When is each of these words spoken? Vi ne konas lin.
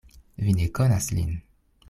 Vi 0.45 0.55
ne 0.61 0.69
konas 0.79 1.11
lin. 1.19 1.37